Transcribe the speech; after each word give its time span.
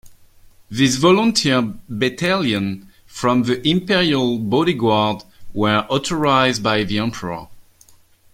This 0.67 0.95
volunteer 0.95 1.61
battalion 1.87 2.89
from 3.05 3.43
the 3.43 3.61
Imperial 3.69 4.39
Bodyguard 4.39 5.21
were 5.53 5.85
authorized 5.91 6.63
by 6.63 6.83
the 6.83 6.97
Emperor. 6.97 7.47